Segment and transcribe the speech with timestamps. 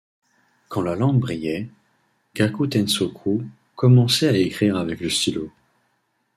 [0.67, 1.69] Quand la lampe brillait,
[2.33, 3.43] Gakutensoku
[3.75, 5.51] commençait à écrire avec le stylo.